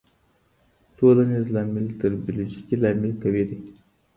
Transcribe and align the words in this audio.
ټولنيز 0.97 1.45
لامل 1.55 1.87
تر 1.99 2.11
بيولوژيکي 2.23 2.75
لامل 2.83 3.11
قوي 3.21 3.43
دی. 3.49 3.57